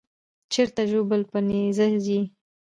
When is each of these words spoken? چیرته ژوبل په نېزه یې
چیرته 0.51 0.81
ژوبل 0.91 1.21
په 1.31 1.37
نېزه 1.47 1.87
یې 2.07 2.19